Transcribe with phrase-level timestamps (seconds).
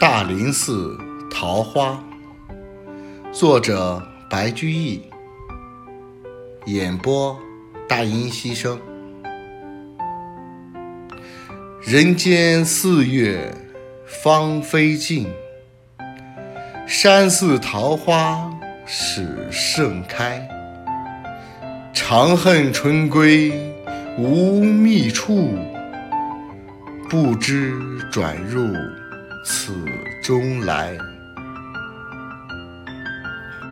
[0.00, 0.98] 大林寺
[1.30, 2.02] 桃花，
[3.32, 5.00] 作者白居易，
[6.66, 7.38] 演播
[7.88, 8.78] 大音希声。
[11.80, 13.54] 人间四月
[14.04, 15.28] 芳菲尽，
[16.88, 18.50] 山寺桃花
[18.84, 20.46] 始盛开。
[21.92, 23.52] 长恨春归
[24.18, 25.56] 无觅处，
[27.08, 27.78] 不知
[28.10, 28.66] 转入
[29.44, 29.84] 此
[30.22, 31.13] 中来。